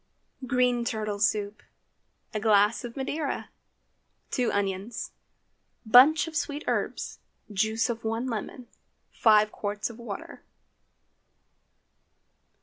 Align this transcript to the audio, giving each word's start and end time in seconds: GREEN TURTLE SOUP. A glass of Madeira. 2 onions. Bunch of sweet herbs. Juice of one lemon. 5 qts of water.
GREEN 0.47 0.83
TURTLE 0.83 1.19
SOUP. 1.19 1.61
A 2.33 2.39
glass 2.39 2.83
of 2.83 2.97
Madeira. 2.97 3.49
2 4.31 4.51
onions. 4.51 5.11
Bunch 5.85 6.27
of 6.27 6.35
sweet 6.35 6.63
herbs. 6.65 7.19
Juice 7.53 7.87
of 7.87 8.03
one 8.03 8.25
lemon. 8.25 8.67
5 9.11 9.51
qts 9.51 9.91
of 9.91 9.99
water. 9.99 10.41